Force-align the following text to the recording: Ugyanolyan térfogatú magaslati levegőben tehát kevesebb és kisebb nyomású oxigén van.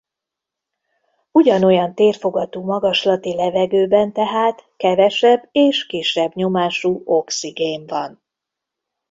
Ugyanolyan 1.31 1.95
térfogatú 1.95 2.61
magaslati 2.63 3.35
levegőben 3.35 4.13
tehát 4.13 4.69
kevesebb 4.77 5.49
és 5.51 5.85
kisebb 5.85 6.33
nyomású 6.35 7.01
oxigén 7.05 7.87
van. 7.87 8.23